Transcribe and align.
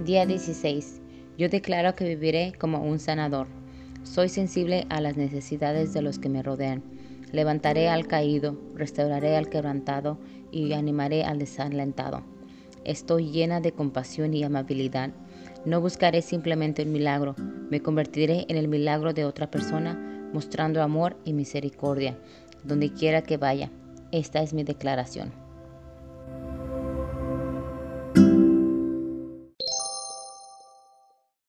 Día 0.00 0.26
16. 0.26 1.00
Yo 1.38 1.48
declaro 1.48 1.94
que 1.94 2.08
viviré 2.08 2.52
como 2.58 2.82
un 2.82 2.98
sanador. 2.98 3.46
Soy 4.02 4.28
sensible 4.28 4.86
a 4.88 5.00
las 5.00 5.16
necesidades 5.16 5.94
de 5.94 6.02
los 6.02 6.18
que 6.18 6.28
me 6.28 6.42
rodean. 6.42 6.82
Levantaré 7.30 7.88
al 7.88 8.08
caído, 8.08 8.58
restauraré 8.74 9.36
al 9.36 9.48
quebrantado 9.48 10.18
y 10.50 10.72
animaré 10.72 11.22
al 11.22 11.38
desalentado. 11.38 12.24
Estoy 12.84 13.30
llena 13.30 13.60
de 13.60 13.70
compasión 13.70 14.34
y 14.34 14.42
amabilidad. 14.42 15.10
No 15.64 15.80
buscaré 15.80 16.22
simplemente 16.22 16.82
un 16.82 16.92
milagro, 16.92 17.36
me 17.70 17.80
convertiré 17.80 18.46
en 18.48 18.56
el 18.56 18.66
milagro 18.66 19.14
de 19.14 19.24
otra 19.24 19.48
persona, 19.48 19.94
mostrando 20.32 20.82
amor 20.82 21.16
y 21.24 21.34
misericordia, 21.34 22.18
donde 22.64 22.92
quiera 22.92 23.22
que 23.22 23.36
vaya. 23.36 23.70
Esta 24.10 24.42
es 24.42 24.54
mi 24.54 24.64
declaración. 24.64 25.44